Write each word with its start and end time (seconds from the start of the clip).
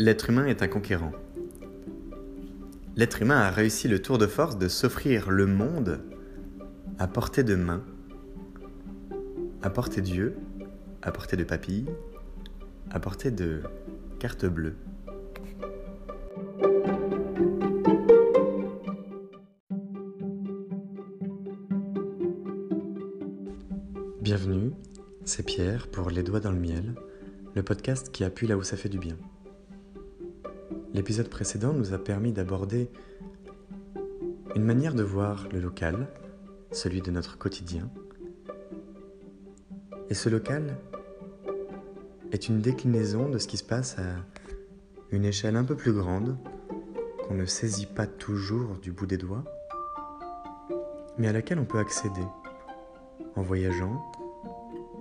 L'être 0.00 0.30
humain 0.30 0.46
est 0.46 0.62
un 0.62 0.68
conquérant. 0.68 1.10
L'être 2.94 3.20
humain 3.20 3.38
a 3.38 3.50
réussi 3.50 3.88
le 3.88 4.00
tour 4.00 4.16
de 4.16 4.28
force 4.28 4.56
de 4.56 4.68
s'offrir 4.68 5.28
le 5.28 5.46
monde 5.46 6.00
à 7.00 7.08
portée 7.08 7.42
de 7.42 7.56
main, 7.56 7.82
à 9.60 9.70
portée 9.70 10.00
d'yeux, 10.00 10.36
à 11.02 11.10
portée 11.10 11.36
de 11.36 11.42
papilles, 11.42 11.86
à 12.92 13.00
portée 13.00 13.32
de 13.32 13.62
carte 14.20 14.46
bleue. 14.46 14.76
Bienvenue, 24.20 24.70
c'est 25.24 25.44
Pierre 25.44 25.88
pour 25.88 26.10
Les 26.10 26.22
Doigts 26.22 26.38
dans 26.38 26.52
le 26.52 26.60
Miel, 26.60 26.94
le 27.56 27.64
podcast 27.64 28.12
qui 28.12 28.22
appuie 28.22 28.46
là 28.46 28.56
où 28.56 28.62
ça 28.62 28.76
fait 28.76 28.88
du 28.88 29.00
bien. 29.00 29.16
L'épisode 30.98 31.28
précédent 31.28 31.72
nous 31.72 31.94
a 31.94 31.98
permis 31.98 32.32
d'aborder 32.32 32.90
une 34.56 34.64
manière 34.64 34.94
de 34.94 35.04
voir 35.04 35.46
le 35.52 35.60
local, 35.60 36.08
celui 36.72 37.02
de 37.02 37.12
notre 37.12 37.38
quotidien. 37.38 37.88
Et 40.10 40.14
ce 40.14 40.28
local 40.28 40.76
est 42.32 42.48
une 42.48 42.60
déclinaison 42.60 43.28
de 43.28 43.38
ce 43.38 43.46
qui 43.46 43.58
se 43.58 43.62
passe 43.62 43.96
à 44.00 44.16
une 45.12 45.24
échelle 45.24 45.54
un 45.54 45.62
peu 45.62 45.76
plus 45.76 45.92
grande, 45.92 46.36
qu'on 47.28 47.34
ne 47.34 47.46
saisit 47.46 47.86
pas 47.86 48.08
toujours 48.08 48.76
du 48.82 48.90
bout 48.90 49.06
des 49.06 49.18
doigts, 49.18 49.44
mais 51.16 51.28
à 51.28 51.32
laquelle 51.32 51.60
on 51.60 51.64
peut 51.64 51.78
accéder 51.78 52.26
en 53.36 53.42
voyageant, 53.42 54.04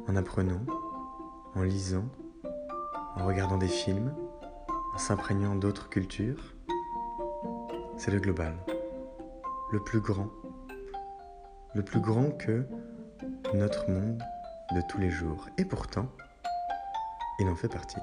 en 0.08 0.16
apprenant, 0.16 0.62
en 1.56 1.64
lisant, 1.64 2.06
en 3.16 3.26
regardant 3.26 3.58
des 3.58 3.68
films, 3.68 4.14
s'imprégnant 4.98 5.56
d'autres 5.56 5.90
cultures. 5.90 6.56
C'est 7.98 8.12
le 8.12 8.20
global, 8.20 8.56
le 9.72 9.80
plus 9.84 10.02
grand, 10.02 10.30
le 11.76 11.84
plus 11.84 12.02
grand 12.02 12.32
que 12.32 12.66
notre 13.54 13.90
monde 13.90 14.22
de 14.76 14.82
tous 14.90 15.00
les 15.00 15.10
jours. 15.10 15.48
Et 15.58 15.66
pourtant, 15.66 16.08
il 17.40 17.48
en 17.48 17.56
fait 17.56 17.70
partie. 17.70 17.98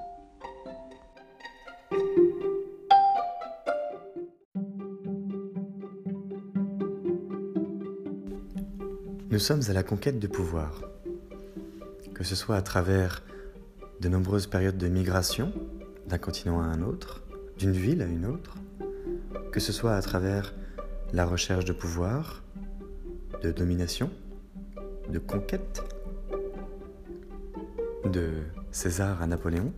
Nous 9.31 9.41
sommes 9.41 9.63
à 9.69 9.73
la 9.73 9.83
conquête 9.83 10.21
de 10.21 10.29
pouvoir, 10.29 10.81
que 12.15 12.23
ce 12.23 12.37
soit 12.37 12.55
à 12.55 12.63
travers 12.63 13.25
de 14.01 14.09
nombreuses 14.09 14.47
périodes 14.47 14.79
de 14.79 14.87
migration 14.87 15.53
d'un 16.09 16.19
continent 16.19 16.61
à 16.61 16.65
un 16.65 16.83
autre, 16.83 17.23
d'une 17.59 17.73
ville 17.73 18.03
à 18.03 18.07
une 18.07 18.27
autre, 18.27 18.57
que 19.53 19.61
ce 19.61 19.73
soit 19.73 19.95
à 19.95 20.03
travers 20.03 20.55
la 21.13 21.25
recherche 21.25 21.65
de 21.65 21.73
pouvoir, 21.73 22.43
de 23.43 23.53
domination, 23.53 24.11
de 25.09 25.19
conquête, 25.19 25.83
de 28.05 28.31
César 28.71 29.23
à 29.23 29.27
Napoléon. 29.27 29.73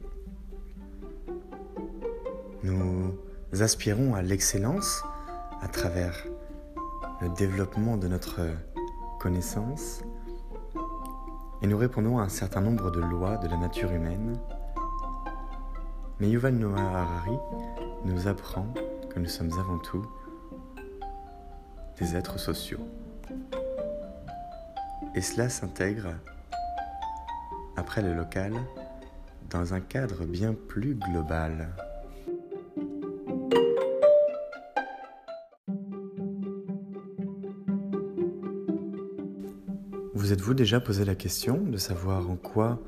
Nous 2.63 3.13
aspirons 3.61 4.15
à 4.15 4.23
l'excellence 4.23 5.03
à 5.61 5.69
travers 5.69 6.27
le 7.21 7.29
développement 7.37 7.97
de 7.97 8.09
notre 8.09 8.41
connaissance 9.21 10.03
et 11.63 11.67
nous 11.67 11.79
répondons 11.79 12.19
à 12.19 12.23
un 12.23 12.29
certain 12.29 12.61
nombre 12.61 12.91
de 12.91 13.01
lois 13.01 13.39
de 13.39 13.49
la 13.49 13.57
nature 13.57 13.91
humaine. 13.93 14.39
Mais 16.19 16.31
Yuval 16.31 16.55
Noah 16.55 16.81
Harari 16.81 17.37
nous 18.07 18.27
apprend 18.27 18.73
que 19.11 19.19
nous 19.19 19.29
sommes 19.29 19.53
avant 19.59 19.79
tout 19.79 20.07
des 21.99 22.17
êtres 22.17 22.39
sociaux. 22.39 22.81
Et 25.15 25.21
cela 25.21 25.51
s'intègre, 25.51 26.15
après 27.77 28.01
le 28.01 28.15
local, 28.15 28.55
dans 29.51 29.75
un 29.75 29.81
cadre 29.81 30.25
bien 30.25 30.55
plus 30.55 30.95
global. 30.95 31.69
Vous 40.15 40.33
êtes-vous 40.33 40.55
déjà 40.55 40.81
posé 40.81 41.05
la 41.05 41.15
question 41.15 41.59
de 41.59 41.77
savoir 41.77 42.31
en 42.31 42.37
quoi 42.37 42.81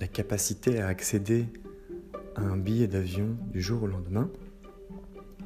la 0.00 0.06
capacité 0.06 0.80
à 0.80 0.88
accéder 0.88 1.46
un 2.38 2.56
billet 2.56 2.86
d'avion 2.86 3.36
du 3.50 3.60
jour 3.60 3.82
au 3.82 3.86
lendemain 3.86 4.30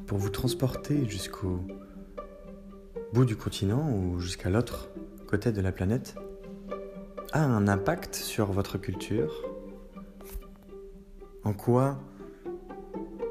pour 0.05 0.17
vous 0.17 0.29
transporter 0.29 1.07
jusqu'au 1.09 1.59
bout 3.13 3.25
du 3.25 3.35
continent 3.35 3.91
ou 3.91 4.19
jusqu'à 4.19 4.49
l'autre 4.49 4.89
côté 5.27 5.51
de 5.51 5.61
la 5.61 5.71
planète 5.71 6.15
a 7.31 7.43
un 7.43 7.67
impact 7.67 8.15
sur 8.15 8.51
votre 8.51 8.77
culture. 8.77 9.43
En 11.43 11.53
quoi 11.53 11.99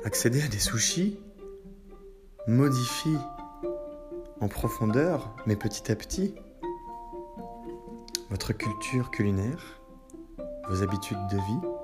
accéder 0.05 0.43
à 0.43 0.49
des 0.49 0.59
sushis 0.59 1.19
modifie 2.49 3.17
en 4.41 4.49
profondeur, 4.49 5.37
mais 5.47 5.55
petit 5.55 5.93
à 5.93 5.95
petit, 5.95 6.35
votre 8.29 8.53
culture 8.53 9.11
culinaire, 9.13 9.81
vos 10.69 10.83
habitudes 10.83 11.25
de 11.31 11.37
vie, 11.37 11.82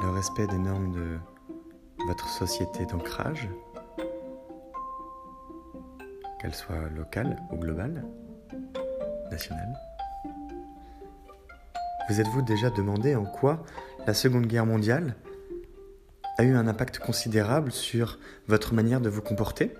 le 0.00 0.10
respect 0.10 0.46
des 0.46 0.58
normes 0.58 0.92
de 0.92 1.18
votre 2.06 2.28
société 2.28 2.86
d'ancrage, 2.86 3.48
qu'elle 6.40 6.54
soit 6.54 6.88
locale 6.96 7.42
ou 7.50 7.56
globale, 7.56 8.04
nationale. 9.30 9.74
Vous 12.08 12.20
êtes-vous 12.20 12.42
déjà 12.42 12.70
demandé 12.70 13.16
en 13.16 13.24
quoi 13.24 13.64
la 14.06 14.14
Seconde 14.14 14.46
Guerre 14.46 14.66
mondiale 14.66 15.16
a 16.38 16.44
eu 16.44 16.54
un 16.54 16.68
impact 16.68 16.98
considérable 17.00 17.72
sur 17.72 18.18
votre 18.46 18.72
manière 18.72 19.00
de 19.00 19.08
vous 19.08 19.20
comporter? 19.20 19.74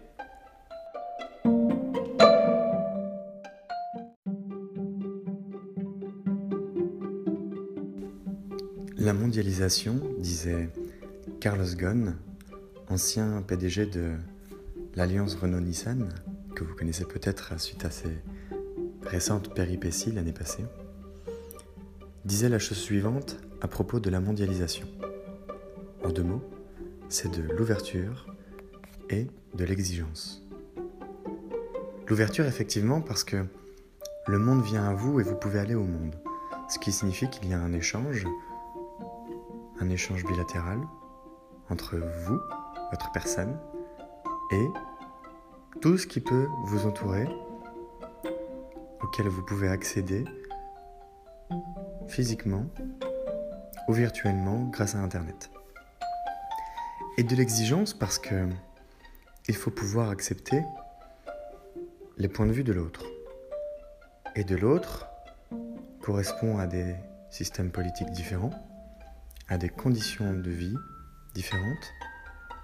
La 9.00 9.12
mondialisation, 9.12 10.00
disait 10.18 10.70
Carlos 11.38 11.72
Ghosn, 11.76 12.16
ancien 12.88 13.42
PDG 13.42 13.86
de 13.86 14.14
l'alliance 14.96 15.36
Renault-Nissan, 15.36 16.08
que 16.56 16.64
vous 16.64 16.74
connaissez 16.74 17.04
peut-être 17.04 17.60
suite 17.60 17.84
à 17.84 17.92
ses 17.92 18.18
récentes 19.02 19.54
péripéties 19.54 20.10
l'année 20.10 20.32
passée, 20.32 20.64
disait 22.24 22.48
la 22.48 22.58
chose 22.58 22.78
suivante 22.78 23.36
à 23.60 23.68
propos 23.68 24.00
de 24.00 24.10
la 24.10 24.18
mondialisation. 24.18 24.88
En 26.02 26.10
deux 26.10 26.24
mots, 26.24 26.42
c'est 27.08 27.30
de 27.30 27.42
l'ouverture 27.52 28.26
et 29.10 29.28
de 29.54 29.64
l'exigence. 29.64 30.44
L'ouverture 32.08 32.46
effectivement 32.46 33.00
parce 33.00 33.22
que 33.22 33.44
le 34.26 34.38
monde 34.40 34.64
vient 34.64 34.88
à 34.88 34.94
vous 34.94 35.20
et 35.20 35.22
vous 35.22 35.36
pouvez 35.36 35.60
aller 35.60 35.76
au 35.76 35.84
monde, 35.84 36.16
ce 36.68 36.80
qui 36.80 36.90
signifie 36.90 37.30
qu'il 37.30 37.48
y 37.48 37.54
a 37.54 37.60
un 37.60 37.72
échange 37.72 38.26
un 39.80 39.90
échange 39.90 40.24
bilatéral 40.24 40.80
entre 41.70 41.96
vous, 41.96 42.38
votre 42.90 43.12
personne, 43.12 43.58
et 44.50 44.68
tout 45.80 45.98
ce 45.98 46.06
qui 46.06 46.20
peut 46.20 46.48
vous 46.64 46.86
entourer, 46.86 47.28
auquel 49.02 49.28
vous 49.28 49.44
pouvez 49.44 49.68
accéder 49.68 50.24
physiquement 52.08 52.66
ou 53.86 53.92
virtuellement 53.92 54.64
grâce 54.64 54.94
à 54.94 54.98
Internet. 54.98 55.50
Et 57.16 57.22
de 57.22 57.34
l'exigence 57.34 57.94
parce 57.94 58.18
que 58.18 58.48
il 59.48 59.56
faut 59.56 59.70
pouvoir 59.70 60.10
accepter 60.10 60.62
les 62.18 62.28
points 62.28 62.46
de 62.46 62.52
vue 62.52 62.64
de 62.64 62.72
l'autre. 62.72 63.04
Et 64.36 64.44
de 64.44 64.56
l'autre 64.56 65.08
correspond 66.02 66.58
à 66.58 66.66
des 66.66 66.94
systèmes 67.30 67.70
politiques 67.70 68.10
différents, 68.10 68.50
à 69.48 69.56
des 69.56 69.70
conditions 69.70 70.34
de 70.34 70.50
vie 70.50 70.76
différentes, 71.34 71.94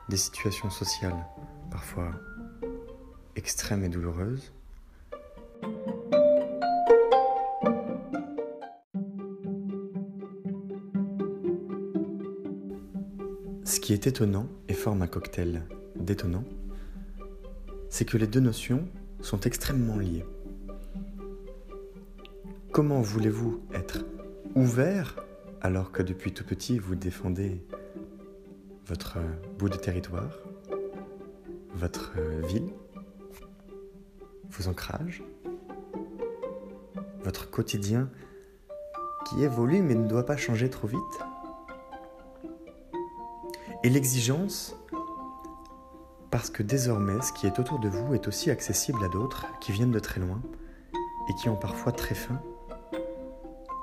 des 0.09 0.19
situations 0.19 0.71
sociales 0.71 1.27
parfois 1.71 2.13
extrêmes 3.37 3.85
et 3.85 3.89
douloureuses. 3.89 4.53
Ce 13.65 13.81
qui 13.81 13.93
est 13.95 14.07
étonnant 14.07 14.47
et 14.69 14.75
forme 14.75 15.03
un 15.03 15.07
cocktail 15.07 15.63
détonnant, 15.97 16.45
c'est 17.89 18.05
que 18.05 18.19
les 18.19 18.27
deux 18.27 18.41
notions 18.41 18.87
sont 19.21 19.41
extrêmement 19.41 19.97
liées. 19.97 20.25
Comment 22.73 23.01
voulez-vous 23.01 23.63
être 23.73 24.05
ouvert 24.55 25.24
alors 25.65 25.93
que 25.93 26.03
depuis 26.03 26.35
tout 26.35 26.45
petit 26.45 26.79
vous 26.79 26.95
défendez 26.95 27.67
votre 28.87 29.17
bout 29.59 29.71
de 29.71 29.77
territoire, 29.77 30.39
votre 31.75 32.13
ville, 32.47 32.69
vos 34.51 34.69
ancrages, 34.69 35.25
votre 37.25 37.51
quotidien 37.51 38.11
qui 39.27 39.43
évolue 39.43 39.81
mais 39.81 39.95
ne 39.95 40.07
doit 40.07 40.27
pas 40.27 40.37
changer 40.37 40.69
trop 40.69 40.87
vite. 40.87 41.01
Et 43.85 43.89
l'exigence, 43.89 44.77
parce 46.31 46.51
que 46.51 46.63
désormais 46.63 47.23
ce 47.23 47.33
qui 47.33 47.47
est 47.47 47.59
autour 47.59 47.79
de 47.79 47.89
vous 47.89 48.13
est 48.13 48.29
aussi 48.29 48.51
accessible 48.51 49.03
à 49.03 49.09
d'autres 49.09 49.47
qui 49.63 49.73
viennent 49.73 49.93
de 49.93 49.99
très 49.99 50.21
loin 50.21 50.43
et 51.31 51.35
qui 51.41 51.49
ont 51.49 51.57
parfois 51.57 51.93
très 51.93 52.15
faim 52.15 52.39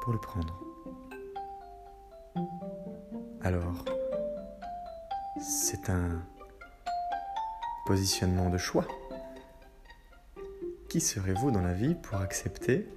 pour 0.03 0.13
le 0.13 0.19
prendre. 0.19 0.70
Alors, 3.43 3.85
c'est 5.41 5.89
un 5.89 6.21
positionnement 7.87 8.49
de 8.51 8.57
choix. 8.59 8.87
Qui 10.89 11.01
serez-vous 11.01 11.49
dans 11.49 11.61
la 11.61 11.73
vie 11.73 11.95
pour 11.95 12.19
accepter 12.19 12.87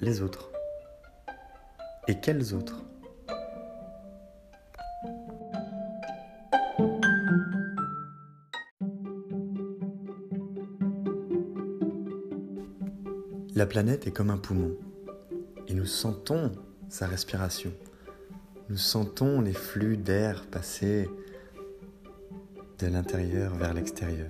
les 0.00 0.22
autres? 0.22 0.50
Et 2.06 2.20
quels 2.20 2.54
autres? 2.54 2.84
La 13.56 13.66
planète 13.66 14.06
est 14.06 14.12
comme 14.12 14.30
un 14.30 14.38
poumon 14.38 14.76
et 15.66 15.74
nous 15.74 15.84
sentons 15.84 16.52
sa 16.88 17.08
respiration. 17.08 17.72
Nous 18.70 18.76
sentons 18.76 19.40
les 19.40 19.54
flux 19.54 19.96
d'air 19.96 20.44
passer 20.44 21.08
de 22.78 22.86
l'intérieur 22.86 23.54
vers 23.54 23.72
l'extérieur. 23.72 24.28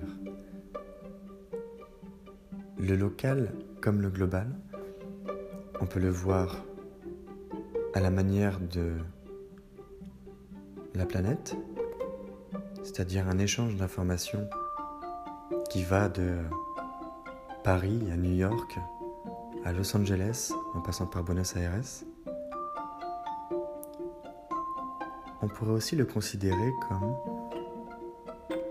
Le 2.77 2.95
local 2.95 3.53
comme 3.81 4.01
le 4.01 4.09
global, 4.09 4.47
on 5.81 5.85
peut 5.85 5.99
le 5.99 6.09
voir 6.09 6.63
à 7.93 7.99
la 7.99 8.11
manière 8.11 8.61
de 8.61 8.93
la 10.95 11.05
planète, 11.05 11.57
c'est-à-dire 12.81 13.27
un 13.27 13.39
échange 13.39 13.75
d'informations 13.75 14.49
qui 15.69 15.83
va 15.83 16.07
de 16.07 16.37
Paris 17.65 18.07
à 18.09 18.15
New 18.15 18.35
York, 18.35 18.79
à 19.65 19.73
Los 19.73 19.97
Angeles, 19.97 20.53
en 20.75 20.79
passant 20.79 21.07
par 21.07 21.25
Buenos 21.25 21.57
Aires. 21.57 22.08
On 25.41 25.47
pourrait 25.47 25.71
aussi 25.71 25.95
le 25.95 26.05
considérer 26.05 26.71
comme 26.87 27.15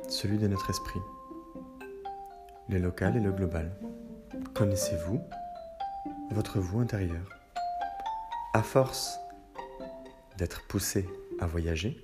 celui 0.08 0.36
de 0.36 0.46
notre 0.48 0.68
esprit, 0.68 1.00
le 2.68 2.78
local 2.78 3.16
et 3.16 3.20
le 3.20 3.32
global. 3.32 3.74
Connaissez-vous 4.54 5.18
votre 6.30 6.58
vous 6.58 6.80
intérieur? 6.80 7.26
À 8.52 8.62
force 8.62 9.18
d'être 10.36 10.66
poussé 10.66 11.08
à 11.40 11.46
voyager, 11.46 12.02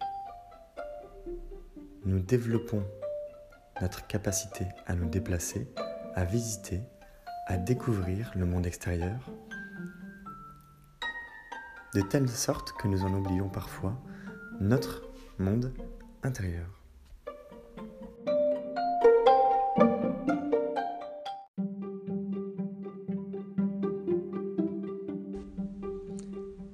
nous 2.07 2.21
développons 2.21 2.83
notre 3.83 4.07
capacité 4.07 4.67
à 4.87 4.95
nous 4.95 5.11
déplacer, 5.11 5.71
à 6.15 6.25
visiter, 6.25 6.81
à 7.49 7.59
découvrir 7.59 8.33
le 8.35 8.47
monde 8.47 8.67
extérieur, 8.67 9.31
de 11.95 12.01
telle 12.01 12.31
sorte 12.31 12.73
que 12.73 12.89
nous 12.89 13.05
en 13.05 13.13
oublions 13.13 13.51
parfois 13.51 14.01
notre 14.61 15.03
monde 15.39 15.73
intérieur. 16.23 16.67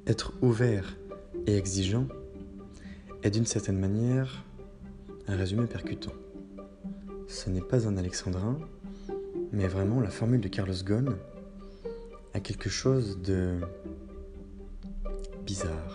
Être 0.06 0.32
ouvert 0.42 0.96
et 1.46 1.56
exigeant 1.56 2.06
est 3.22 3.30
d'une 3.30 3.46
certaine 3.46 3.78
manière 3.78 4.44
un 5.26 5.36
résumé 5.36 5.66
percutant. 5.66 6.12
Ce 7.28 7.48
n'est 7.48 7.60
pas 7.60 7.86
un 7.86 7.96
alexandrin, 7.96 8.58
mais 9.52 9.68
vraiment 9.68 10.00
la 10.00 10.10
formule 10.10 10.40
de 10.40 10.48
Carlos 10.48 10.74
Ghosn 10.84 11.16
a 12.34 12.40
quelque 12.40 12.68
chose 12.68 13.20
de 13.22 13.58
bizarre. 15.44 15.89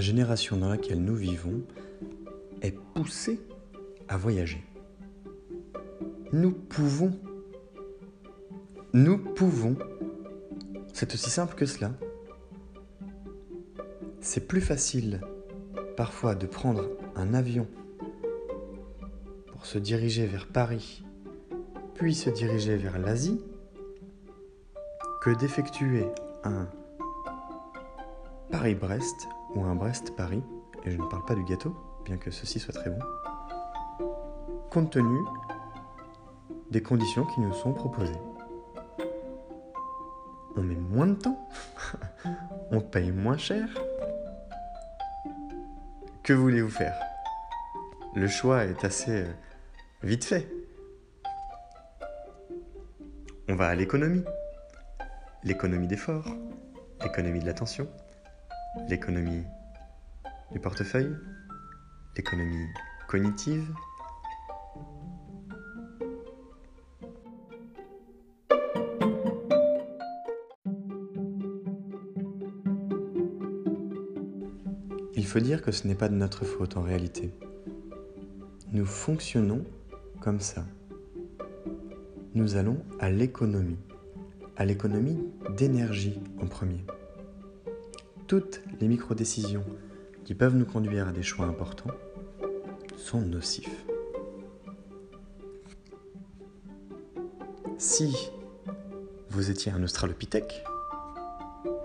La 0.00 0.06
génération 0.06 0.56
dans 0.56 0.70
laquelle 0.70 1.04
nous 1.04 1.14
vivons 1.14 1.60
est 2.62 2.74
poussée 2.94 3.38
à 4.08 4.16
voyager. 4.16 4.64
Nous 6.32 6.52
pouvons. 6.52 7.12
Nous 8.94 9.18
pouvons. 9.18 9.76
C'est 10.94 11.12
aussi 11.12 11.28
simple 11.28 11.54
que 11.54 11.66
cela. 11.66 11.92
C'est 14.22 14.48
plus 14.48 14.62
facile 14.62 15.20
parfois 15.98 16.34
de 16.34 16.46
prendre 16.46 16.88
un 17.14 17.34
avion 17.34 17.66
pour 19.52 19.66
se 19.66 19.76
diriger 19.76 20.24
vers 20.24 20.46
Paris, 20.46 21.04
puis 21.92 22.14
se 22.14 22.30
diriger 22.30 22.76
vers 22.76 22.98
l'Asie, 22.98 23.38
que 25.20 25.38
d'effectuer 25.38 26.06
un 26.42 26.70
Paris-Brest 28.50 29.28
ou 29.54 29.64
un 29.64 29.74
Brest-Paris, 29.74 30.42
et 30.84 30.90
je 30.90 30.96
ne 30.96 31.06
parle 31.06 31.24
pas 31.24 31.34
du 31.34 31.44
gâteau, 31.44 31.74
bien 32.04 32.16
que 32.16 32.30
ceci 32.30 32.58
soit 32.58 32.74
très 32.74 32.90
bon 32.90 33.00
compte 34.70 34.92
tenu 34.92 35.18
des 36.70 36.80
conditions 36.80 37.26
qui 37.26 37.40
nous 37.40 37.52
sont 37.52 37.72
proposées. 37.72 38.20
On 40.56 40.62
met 40.62 40.76
moins 40.76 41.08
de 41.08 41.14
temps, 41.14 41.48
on 42.70 42.80
paye 42.80 43.10
moins 43.10 43.36
cher. 43.36 43.68
Que 46.22 46.32
voulez-vous 46.32 46.70
faire? 46.70 46.96
Le 48.14 48.28
choix 48.28 48.64
est 48.64 48.84
assez 48.84 49.22
euh, 49.22 49.32
vite 50.04 50.24
fait. 50.24 50.48
On 53.48 53.56
va 53.56 53.68
à 53.68 53.74
l'économie. 53.74 54.24
L'économie 55.42 55.88
d'effort, 55.88 56.26
l'économie 57.02 57.40
de 57.40 57.46
l'attention, 57.46 57.88
l'économie 58.88 59.44
du 60.52 60.60
portefeuille, 60.60 61.14
l'économie 62.16 62.66
cognitive, 63.08 63.66
Il 75.30 75.32
faut 75.32 75.38
dire 75.38 75.62
que 75.62 75.70
ce 75.70 75.86
n'est 75.86 75.94
pas 75.94 76.08
de 76.08 76.16
notre 76.16 76.44
faute 76.44 76.76
en 76.76 76.82
réalité. 76.82 77.30
Nous 78.72 78.84
fonctionnons 78.84 79.64
comme 80.20 80.40
ça. 80.40 80.64
Nous 82.34 82.56
allons 82.56 82.78
à 82.98 83.10
l'économie, 83.10 83.78
à 84.56 84.64
l'économie 84.64 85.18
d'énergie 85.56 86.18
en 86.42 86.46
premier. 86.46 86.84
Toutes 88.30 88.62
les 88.80 88.86
micro-décisions 88.86 89.64
qui 90.24 90.36
peuvent 90.36 90.54
nous 90.54 90.64
conduire 90.64 91.08
à 91.08 91.10
des 91.10 91.24
choix 91.24 91.46
importants 91.46 91.90
sont 92.96 93.20
nocifs. 93.20 93.84
Si 97.76 98.30
vous 99.30 99.50
étiez 99.50 99.72
un 99.72 99.82
australopithèque, 99.82 100.62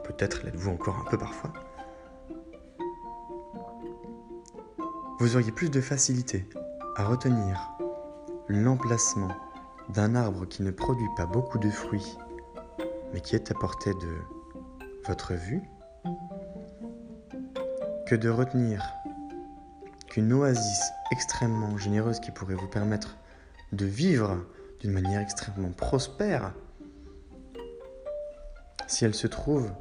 peut-être 0.04 0.44
l'êtes-vous 0.46 0.70
encore 0.70 1.00
un 1.00 1.10
peu 1.10 1.18
parfois, 1.18 1.52
vous 5.20 5.36
auriez 5.36 5.52
plus 5.52 5.72
de 5.72 5.82
facilité 5.82 6.48
à 6.96 7.06
retenir 7.06 7.72
l'emplacement 8.50 9.36
d'un 9.90 10.14
arbre 10.14 10.46
qui 10.46 10.62
ne 10.62 10.70
produit 10.70 11.10
pas 11.18 11.26
beaucoup 11.26 11.58
de 11.58 11.72
fruits, 11.72 12.20
mais 13.14 13.22
qui 13.22 13.36
est 13.36 13.50
à 13.50 13.56
portée 13.56 13.96
de 13.96 14.20
votre 15.08 15.34
vue, 15.34 15.64
que 18.06 18.16
de 18.16 18.30
retenir 18.30 18.94
qu'une 20.08 20.32
oasis 20.34 20.92
extrêmement 21.12 21.78
généreuse 21.78 22.20
qui 22.20 22.32
pourrait 22.32 22.56
vous 22.56 22.68
permettre 22.68 23.18
de 23.72 23.86
vivre 23.86 24.46
d'une 24.80 24.92
manière 24.92 25.22
extrêmement 25.22 25.72
prospère, 25.72 26.54
si 28.88 29.06
elle 29.06 29.16
se 29.16 29.28
trouve 29.28 29.72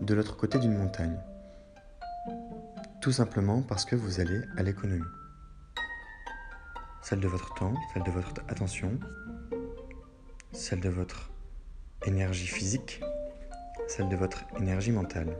de 0.00 0.14
l'autre 0.14 0.36
côté 0.36 0.58
d'une 0.58 0.76
montagne. 0.76 1.18
Tout 3.00 3.12
simplement 3.12 3.62
parce 3.62 3.84
que 3.84 3.94
vous 3.94 4.20
allez 4.20 4.40
à 4.56 4.62
l'économie. 4.62 5.04
Celle 7.02 7.20
de 7.20 7.28
votre 7.28 7.54
temps, 7.54 7.74
celle 7.92 8.02
de 8.02 8.10
votre 8.10 8.42
attention, 8.48 8.98
celle 10.52 10.80
de 10.80 10.88
votre 10.88 11.30
énergie 12.06 12.46
physique, 12.46 13.00
celle 13.86 14.08
de 14.08 14.16
votre 14.16 14.44
énergie 14.58 14.90
mentale. 14.90 15.36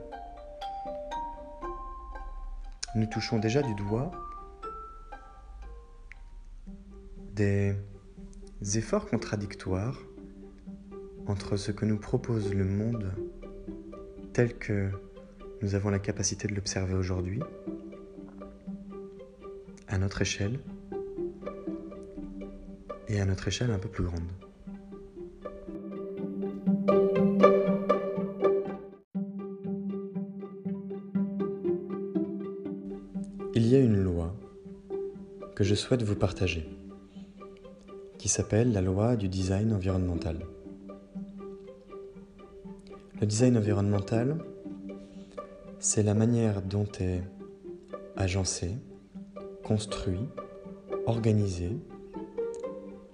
Nous 2.95 3.05
touchons 3.05 3.39
déjà 3.39 3.61
du 3.61 3.75
doigt 3.75 4.11
des 7.35 7.75
efforts 8.75 9.07
contradictoires 9.07 10.01
entre 11.27 11.57
ce 11.57 11.71
que 11.71 11.85
nous 11.85 11.99
propose 11.99 12.53
le 12.53 12.65
monde 12.65 13.13
tel 14.33 14.57
que 14.57 14.89
nous 15.61 15.75
avons 15.75 15.89
la 15.89 15.99
capacité 15.99 16.47
de 16.47 16.55
l'observer 16.55 16.93
aujourd'hui, 16.93 17.41
à 19.87 19.97
notre 19.97 20.21
échelle, 20.21 20.59
et 23.07 23.19
à 23.19 23.25
notre 23.25 23.47
échelle 23.47 23.71
un 23.71 23.79
peu 23.79 23.89
plus 23.89 24.03
grande. 24.03 24.46
Souhaite 35.77 36.03
vous 36.03 36.15
partager, 36.15 36.67
qui 38.17 38.27
s'appelle 38.27 38.73
la 38.73 38.81
loi 38.81 39.15
du 39.15 39.29
design 39.29 39.71
environnemental. 39.71 40.39
Le 43.21 43.25
design 43.25 43.55
environnemental, 43.57 44.39
c'est 45.79 46.03
la 46.03 46.13
manière 46.13 46.61
dont 46.61 46.87
est 46.99 47.23
agencé, 48.15 48.75
construit, 49.63 50.27
organisé 51.05 51.77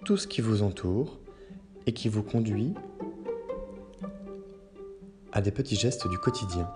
tout 0.06 0.18
ce 0.18 0.28
qui 0.28 0.42
vous 0.42 0.64
entoure 0.64 1.20
et 1.86 1.94
qui 1.94 2.10
vous 2.10 2.24
conduit 2.24 2.74
à 5.32 5.42
des 5.42 5.52
petits 5.52 5.76
gestes 5.76 6.08
du 6.08 6.18
quotidien, 6.18 6.72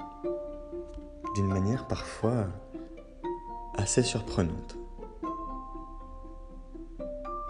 d'une 1.35 1.47
manière 1.47 1.87
parfois 1.87 2.47
assez 3.75 4.03
surprenante. 4.03 4.76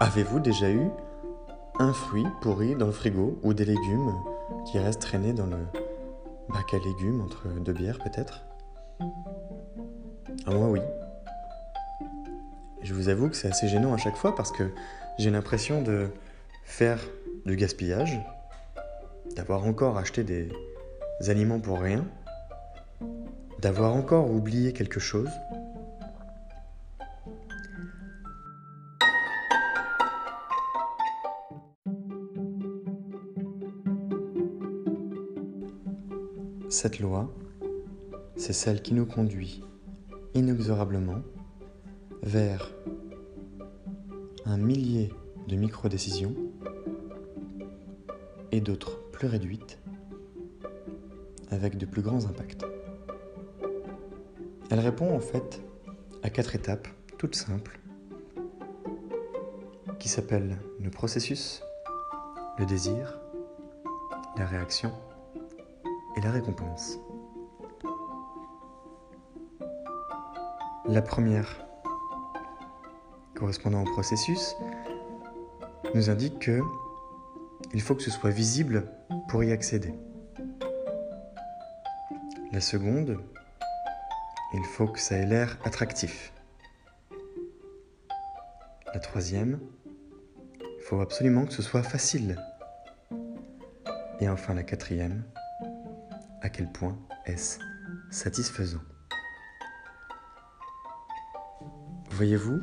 Avez-vous 0.00 0.38
déjà 0.38 0.70
eu 0.70 0.90
un 1.80 1.92
fruit 1.92 2.26
pourri 2.40 2.76
dans 2.76 2.86
le 2.86 2.92
frigo 2.92 3.40
ou 3.42 3.52
des 3.52 3.64
légumes 3.64 4.14
qui 4.70 4.78
restent 4.78 5.02
traînés 5.02 5.32
dans 5.32 5.46
le 5.46 5.56
bac 6.48 6.72
à 6.72 6.78
légumes 6.78 7.20
entre 7.20 7.48
deux 7.48 7.72
bières 7.72 7.98
peut-être? 7.98 8.44
À 10.46 10.52
moi 10.52 10.68
oui. 10.68 10.78
Je 12.82 12.94
vous 12.94 13.08
avoue 13.08 13.28
que 13.28 13.34
c'est 13.34 13.48
assez 13.48 13.66
gênant 13.66 13.92
à 13.92 13.96
chaque 13.96 14.16
fois 14.16 14.36
parce 14.36 14.52
que 14.52 14.70
j'ai 15.18 15.30
l'impression 15.30 15.82
de 15.82 16.10
faire 16.64 17.00
du 17.44 17.56
gaspillage, 17.56 18.20
d'avoir 19.34 19.64
encore 19.64 19.98
acheté 19.98 20.22
des 20.22 20.48
aliments 21.26 21.58
pour 21.58 21.80
rien, 21.80 22.04
d'avoir 23.58 23.96
encore 23.96 24.30
oublié 24.30 24.72
quelque 24.72 25.00
chose. 25.00 25.30
Cette 36.80 37.00
loi, 37.00 37.28
c'est 38.36 38.52
celle 38.52 38.82
qui 38.82 38.94
nous 38.94 39.04
conduit 39.04 39.64
inexorablement 40.34 41.22
vers 42.22 42.72
un 44.44 44.58
millier 44.58 45.12
de 45.48 45.56
micro-décisions 45.56 46.36
et 48.52 48.60
d'autres 48.60 49.00
plus 49.10 49.26
réduites 49.26 49.80
avec 51.50 51.78
de 51.78 51.84
plus 51.84 52.00
grands 52.00 52.26
impacts. 52.26 52.64
Elle 54.70 54.78
répond 54.78 55.12
en 55.12 55.20
fait 55.20 55.60
à 56.22 56.30
quatre 56.30 56.54
étapes 56.54 56.86
toutes 57.18 57.34
simples 57.34 57.80
qui 59.98 60.08
s'appellent 60.08 60.58
le 60.80 60.90
processus, 60.90 61.60
le 62.56 62.66
désir, 62.66 63.18
la 64.36 64.46
réaction 64.46 64.92
et 66.18 66.20
la 66.20 66.32
récompense. 66.32 66.98
La 70.86 71.00
première 71.00 71.64
correspondant 73.36 73.82
au 73.82 73.84
processus 73.84 74.56
nous 75.94 76.10
indique 76.10 76.40
que 76.40 76.60
il 77.72 77.80
faut 77.80 77.94
que 77.94 78.02
ce 78.02 78.10
soit 78.10 78.30
visible 78.30 78.90
pour 79.28 79.44
y 79.44 79.52
accéder. 79.52 79.94
La 82.50 82.60
seconde, 82.60 83.18
il 84.54 84.64
faut 84.64 84.88
que 84.88 84.98
ça 84.98 85.16
ait 85.16 85.26
l'air 85.26 85.56
attractif. 85.64 86.32
La 88.92 88.98
troisième, 88.98 89.60
il 90.60 90.82
faut 90.82 91.00
absolument 91.00 91.44
que 91.44 91.52
ce 91.52 91.62
soit 91.62 91.82
facile. 91.84 92.42
Et 94.20 94.28
enfin 94.28 94.54
la 94.54 94.64
quatrième, 94.64 95.22
à 96.42 96.48
quel 96.48 96.70
point 96.70 96.98
est-ce 97.26 97.58
satisfaisant. 98.10 98.80
Voyez-vous, 102.10 102.60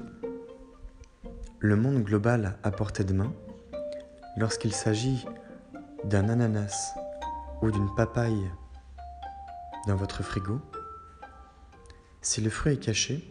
le 1.60 1.76
monde 1.76 2.04
global 2.04 2.58
à 2.64 2.72
portée 2.72 3.04
de 3.04 3.14
main, 3.14 3.34
lorsqu'il 4.38 4.74
s'agit 4.74 5.26
d'un 6.04 6.30
ananas 6.30 6.94
ou 7.62 7.72
d'une 7.72 7.94
papaye 7.96 8.44
dans 9.88 9.96
votre 9.96 10.24
frigo, 10.24 10.60
si 12.22 12.42
le 12.42 12.50
fruit 12.50 12.74
est 12.74 12.84
caché, 12.84 13.28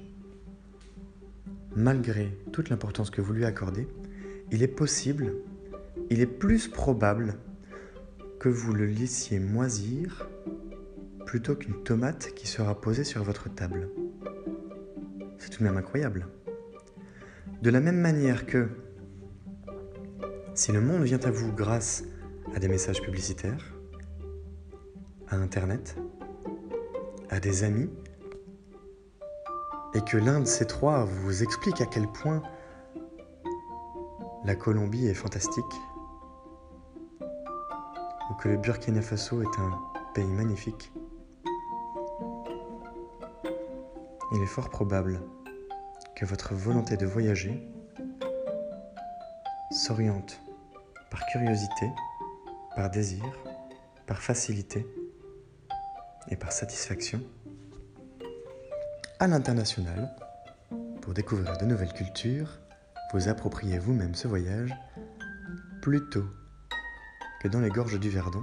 malgré 1.76 2.38
toute 2.52 2.70
l'importance 2.70 3.10
que 3.10 3.20
vous 3.20 3.32
lui 3.32 3.44
accordez, 3.44 3.88
il 4.50 4.62
est 4.62 4.68
possible, 4.68 5.34
il 6.10 6.20
est 6.20 6.26
plus 6.26 6.68
probable 6.68 7.34
que 8.38 8.48
vous 8.48 8.72
le 8.72 8.86
laissiez 8.86 9.38
moisir 9.38 10.28
plutôt 11.26 11.56
qu'une 11.56 11.82
tomate 11.82 12.34
qui 12.34 12.46
sera 12.46 12.80
posée 12.80 13.04
sur 13.04 13.24
votre 13.24 13.48
table. 13.48 13.88
C'est 15.38 15.50
tout 15.50 15.60
de 15.60 15.64
même 15.64 15.76
incroyable. 15.76 16.28
De 17.62 17.70
la 17.70 17.80
même 17.80 17.98
manière 17.98 18.46
que 18.46 18.68
si 20.54 20.70
le 20.70 20.80
monde 20.80 21.02
vient 21.02 21.20
à 21.20 21.30
vous 21.30 21.52
grâce 21.52 22.04
à 22.54 22.58
des 22.58 22.68
messages 22.68 23.02
publicitaires, 23.02 23.74
à 25.28 25.36
Internet, 25.36 25.96
à 27.30 27.40
des 27.40 27.64
amis, 27.64 27.90
et 29.94 30.00
que 30.00 30.16
l'un 30.16 30.40
de 30.40 30.44
ces 30.44 30.66
trois 30.66 31.04
vous 31.04 31.42
explique 31.42 31.80
à 31.80 31.86
quel 31.86 32.06
point 32.06 32.42
la 34.44 34.54
Colombie 34.54 35.06
est 35.06 35.14
fantastique, 35.14 35.64
que 38.40 38.48
le 38.48 38.56
Burkina 38.56 39.02
Faso 39.02 39.42
est 39.42 39.58
un 39.58 39.78
pays 40.14 40.24
magnifique, 40.24 40.92
il 44.32 44.42
est 44.42 44.46
fort 44.46 44.68
probable 44.68 45.20
que 46.16 46.24
votre 46.24 46.54
volonté 46.54 46.96
de 46.96 47.06
voyager 47.06 47.62
s'oriente 49.70 50.40
par 51.10 51.24
curiosité, 51.26 51.90
par 52.76 52.90
désir, 52.90 53.24
par 54.06 54.18
facilité 54.18 54.86
et 56.28 56.36
par 56.36 56.52
satisfaction 56.52 57.20
à 59.20 59.26
l'international 59.26 60.14
pour 61.00 61.14
découvrir 61.14 61.56
de 61.58 61.64
nouvelles 61.64 61.92
cultures, 61.92 62.58
vous 63.12 63.28
appropriez 63.28 63.78
vous-même 63.78 64.14
ce 64.14 64.26
voyage 64.26 64.74
plutôt 65.80 66.24
que 67.44 67.48
dans 67.48 67.60
les 67.60 67.68
gorges 67.68 68.00
du 68.00 68.08
Verdon, 68.08 68.42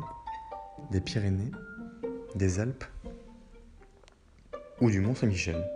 des 0.92 1.02
Pyrénées, 1.02 1.50
des 2.36 2.60
Alpes 2.60 2.84
ou 4.80 4.92
du 4.92 5.00
Mont 5.00 5.16
Saint-Michel. 5.16 5.68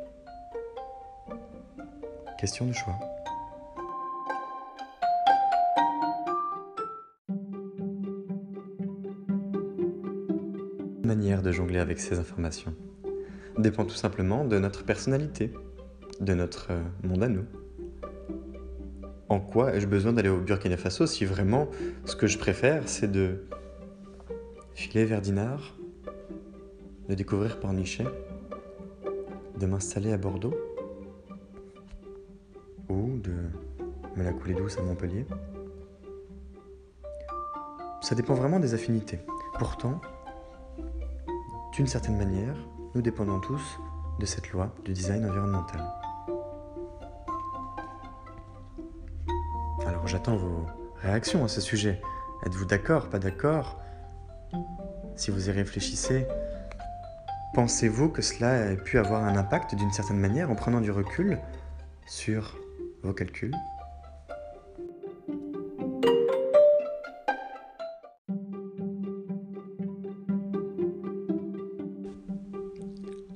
Question 2.39 2.67
de 2.67 2.73
choix. 2.73 2.93
La 11.01 11.07
manière 11.07 11.41
de 11.41 11.51
jongler 11.51 11.79
avec 11.79 11.99
ces 11.99 12.19
informations 12.19 12.75
dépend 13.57 13.85
tout 13.85 13.95
simplement 13.95 14.45
de 14.45 14.59
notre 14.59 14.85
personnalité, 14.85 15.51
de 16.19 16.35
notre 16.35 16.67
euh, 16.73 16.83
monde 17.01 17.23
à 17.23 17.29
nous. 17.29 17.45
En 19.35 19.41
quoi 19.41 19.75
ai-je 19.75 19.85
besoin 19.85 20.13
d'aller 20.13 20.29
au 20.29 20.39
Burkina 20.39 20.77
Faso 20.77 21.05
si 21.05 21.25
vraiment 21.25 21.67
ce 22.05 22.15
que 22.15 22.25
je 22.25 22.37
préfère 22.37 22.87
c'est 22.87 23.11
de 23.11 23.43
filer 24.73 25.03
vers 25.03 25.19
Dinard, 25.19 25.75
de 27.09 27.15
découvrir 27.15 27.59
Pornichet, 27.59 28.05
de 29.59 29.65
m'installer 29.65 30.13
à 30.13 30.17
Bordeaux 30.17 30.55
ou 32.87 33.17
de 33.17 33.33
me 34.15 34.23
la 34.23 34.31
couler 34.31 34.53
douce 34.53 34.77
à 34.77 34.83
Montpellier 34.83 35.25
ça 37.99 38.15
dépend 38.15 38.35
vraiment 38.35 38.61
des 38.61 38.73
affinités. 38.73 39.19
Pourtant, 39.59 39.99
d'une 41.73 41.87
certaine 41.87 42.15
manière, 42.15 42.55
nous 42.93 43.01
dépendons 43.01 43.41
tous 43.41 43.81
de 44.17 44.25
cette 44.25 44.51
loi 44.51 44.73
du 44.85 44.93
design 44.93 45.25
environnemental. 45.25 46.04
J'attends 50.15 50.37
vos 50.37 50.65
réactions 51.01 51.43
à 51.43 51.49
ce 51.49 51.59
sujet. 51.59 51.99
Êtes-vous 52.45 52.63
d'accord, 52.63 53.09
pas 53.09 53.19
d'accord? 53.19 53.81
Si 55.17 55.29
vous 55.29 55.49
y 55.49 55.51
réfléchissez, 55.51 56.25
pensez-vous 57.53 58.07
que 58.07 58.21
cela 58.21 58.71
ait 58.71 58.77
pu 58.77 58.97
avoir 58.97 59.25
un 59.25 59.35
impact 59.35 59.75
d'une 59.75 59.91
certaine 59.91 60.17
manière 60.17 60.49
en 60.49 60.55
prenant 60.55 60.79
du 60.79 60.89
recul 60.89 61.37
sur 62.05 62.57
vos 63.03 63.11
calculs? 63.11 63.53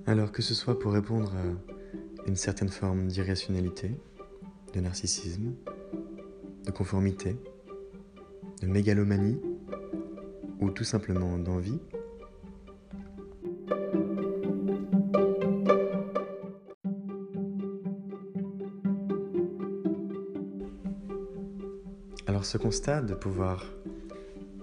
Alors 0.08 0.32
que 0.32 0.42
ce 0.42 0.54
soit 0.54 0.80
pour 0.80 0.94
répondre 0.94 1.34
à 1.36 2.26
une 2.26 2.38
certaine 2.38 2.70
forme 2.70 3.08
d'irrationalité, 3.08 4.00
de 4.74 4.80
narcissisme, 4.80 5.56
de 6.66 6.72
conformité, 6.72 7.38
de 8.62 8.68
mégalomanie 8.68 9.40
ou 10.60 10.70
tout 10.70 10.84
simplement 10.84 11.38
d'envie, 11.38 11.80
Alors 22.40 22.46
ce 22.46 22.58
constat 22.58 23.02
de 23.02 23.16
pouvoir 23.16 23.66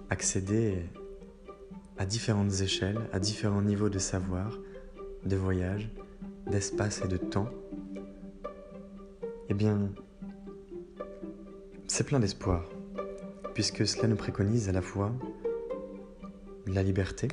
accéder 0.08 0.84
à 1.98 2.06
différentes 2.06 2.62
échelles, 2.62 3.00
à 3.12 3.18
différents 3.18 3.60
niveaux 3.60 3.90
de 3.90 3.98
savoir, 3.98 4.58
de 5.26 5.36
voyage, 5.36 5.90
d'espace 6.46 7.02
et 7.04 7.08
de 7.08 7.18
temps, 7.18 7.50
eh 9.48 9.54
bien, 9.54 9.90
c'est 11.96 12.04
plein 12.04 12.20
d'espoir, 12.20 12.62
puisque 13.54 13.86
cela 13.86 14.06
nous 14.06 14.16
préconise 14.16 14.68
à 14.68 14.72
la 14.72 14.82
fois 14.82 15.12
la 16.66 16.82
liberté 16.82 17.26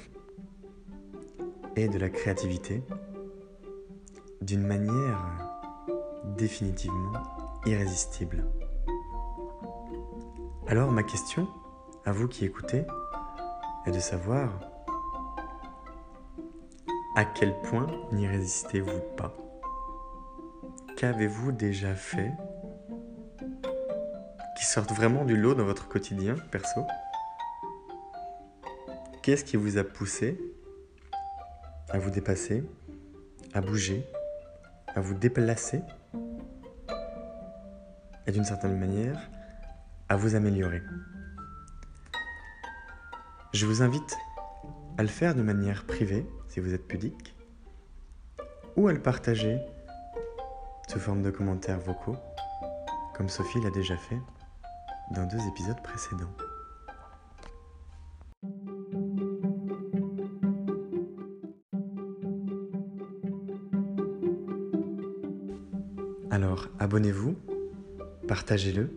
et 1.76 1.90
de 1.90 1.98
la 1.98 2.10
créativité 2.10 2.82
d'une 4.40 4.66
manière 4.66 5.20
définitivement 6.38 7.12
irrésistible. 7.66 8.46
Alors 10.68 10.94
ma 10.94 11.04
question, 11.04 11.46
à 12.06 12.14
vous 12.14 12.30
qui 12.30 12.46
écoutez, 12.46 12.86
est 13.86 13.92
de 13.92 14.00
savoir 14.00 14.62
à 17.18 17.26
quel 17.26 17.54
point 17.64 17.88
n'y 18.14 18.28
résistez-vous 18.28 19.02
pas? 19.18 19.36
Qu'avez-vous 20.96 21.52
déjà 21.52 21.96
fait 21.96 22.32
qui 24.74 24.80
sorte 24.80 24.94
vraiment 24.94 25.24
du 25.24 25.38
lot 25.38 25.54
dans 25.54 25.66
votre 25.66 25.88
quotidien 25.88 26.34
perso? 26.50 26.82
Qu'est-ce 29.22 29.46
qui 29.46 29.56
vous 29.56 29.78
a 29.78 29.84
poussé 29.84 30.42
à 31.90 32.00
vous 32.00 32.10
dépasser, 32.10 32.64
à 33.54 33.62
bouger, 33.62 34.04
à 34.96 35.00
vous 35.00 35.14
déplacer? 35.14 35.82
Et 38.26 38.32
d'une 38.32 38.46
certaine 38.46 38.80
manière 38.80 39.30
à 40.10 40.16
vous 40.16 40.34
améliorer. 40.34 40.82
Je 43.54 43.68
vous 43.68 43.84
invite 43.84 44.18
à 44.98 45.04
le 45.04 45.08
faire 45.08 45.36
de 45.36 45.44
manière 45.44 45.86
privée 45.86 46.26
si 46.48 46.60
vous 46.60 46.74
êtes 46.74 46.88
pudique, 46.88 47.36
ou 48.76 48.88
à 48.88 48.92
le 48.92 49.04
partager 49.04 49.60
sous 50.88 51.00
forme 51.00 51.22
de 51.22 51.30
commentaires 51.30 51.80
vocaux, 51.80 52.18
comme 53.14 53.30
Sophie 53.30 53.62
l'a 53.62 53.70
déjà 53.70 53.98
fait 53.98 54.18
dans 55.12 55.26
deux 55.26 55.46
épisodes 55.48 55.82
précédents. 55.84 56.34
Alors, 66.32 66.68
abonnez-vous, 66.80 67.36
partagez-le, 68.28 68.90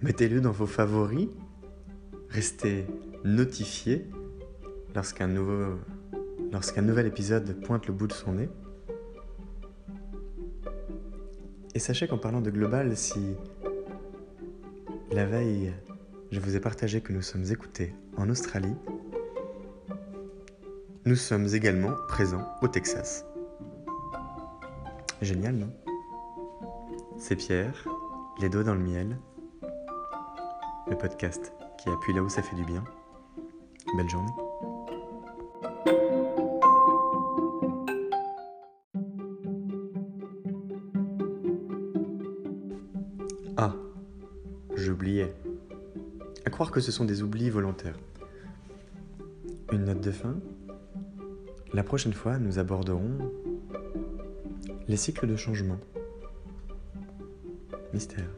mettez-le 0.00 0.40
dans 0.40 0.52
vos 0.52 0.66
favoris, 0.66 1.28
restez 2.30 2.86
notifié 3.24 4.08
lorsqu'un 4.94 5.26
nouveau 5.26 5.78
lorsqu'un 6.52 6.82
nouvel 6.82 7.06
épisode 7.06 7.60
pointe 7.60 7.86
le 7.86 7.92
bout 7.92 8.06
de 8.06 8.12
son 8.12 8.32
nez. 8.32 8.48
Et 11.74 11.78
sachez 11.78 12.08
qu'en 12.08 12.18
parlant 12.18 12.40
de 12.40 12.50
global, 12.50 12.96
si 12.96 13.34
la 15.18 15.26
veille, 15.26 15.74
je 16.30 16.38
vous 16.38 16.54
ai 16.54 16.60
partagé 16.60 17.00
que 17.00 17.12
nous 17.12 17.22
sommes 17.22 17.42
écoutés 17.50 17.92
en 18.16 18.30
Australie, 18.30 18.76
nous 21.06 21.16
sommes 21.16 21.48
également 21.52 21.90
présents 22.06 22.46
au 22.62 22.68
Texas. 22.68 23.26
Génial, 25.20 25.56
non? 25.56 25.72
C'est 27.18 27.34
Pierre, 27.34 27.84
les 28.40 28.48
doigts 28.48 28.62
dans 28.62 28.76
le 28.76 28.80
miel, 28.80 29.18
le 30.88 30.96
podcast 30.96 31.52
qui 31.78 31.88
appuie 31.88 32.14
là 32.14 32.22
où 32.22 32.28
ça 32.28 32.40
fait 32.40 32.54
du 32.54 32.64
bien. 32.64 32.84
Belle 33.96 34.08
journée. 34.08 34.47
Que 46.70 46.80
ce 46.80 46.92
sont 46.92 47.04
des 47.04 47.22
oublis 47.22 47.50
volontaires. 47.50 47.98
Une 49.72 49.84
note 49.84 50.00
de 50.00 50.10
fin 50.10 50.36
La 51.72 51.82
prochaine 51.82 52.12
fois, 52.12 52.38
nous 52.38 52.58
aborderons 52.58 53.32
les 54.88 54.96
cycles 54.96 55.26
de 55.26 55.36
changement. 55.36 55.78
Mystère. 57.92 58.28